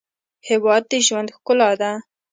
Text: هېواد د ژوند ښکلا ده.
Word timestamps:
هېواد 0.47 0.83
د 0.91 0.93
ژوند 1.07 1.29
ښکلا 1.35 1.71
ده. 1.81 1.91